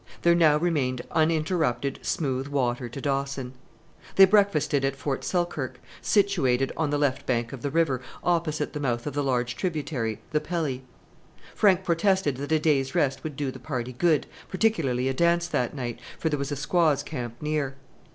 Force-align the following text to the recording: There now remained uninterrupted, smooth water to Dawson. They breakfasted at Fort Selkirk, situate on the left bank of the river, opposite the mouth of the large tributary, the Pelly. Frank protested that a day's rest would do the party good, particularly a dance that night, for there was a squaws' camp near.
There 0.23 0.33
now 0.33 0.57
remained 0.57 1.03
uninterrupted, 1.11 1.99
smooth 2.01 2.47
water 2.47 2.89
to 2.89 2.99
Dawson. 2.99 3.53
They 4.15 4.25
breakfasted 4.25 4.83
at 4.83 4.95
Fort 4.95 5.23
Selkirk, 5.23 5.79
situate 6.01 6.71
on 6.75 6.89
the 6.89 6.97
left 6.97 7.27
bank 7.27 7.53
of 7.53 7.61
the 7.61 7.69
river, 7.69 8.01
opposite 8.23 8.73
the 8.73 8.79
mouth 8.79 9.05
of 9.05 9.13
the 9.13 9.23
large 9.23 9.55
tributary, 9.55 10.19
the 10.31 10.41
Pelly. 10.41 10.83
Frank 11.53 11.83
protested 11.83 12.37
that 12.37 12.51
a 12.51 12.57
day's 12.57 12.95
rest 12.95 13.23
would 13.23 13.35
do 13.35 13.51
the 13.51 13.59
party 13.59 13.93
good, 13.93 14.25
particularly 14.49 15.07
a 15.07 15.13
dance 15.13 15.45
that 15.49 15.75
night, 15.75 15.99
for 16.17 16.29
there 16.29 16.39
was 16.39 16.51
a 16.51 16.55
squaws' 16.55 17.03
camp 17.03 17.35
near. 17.39 17.75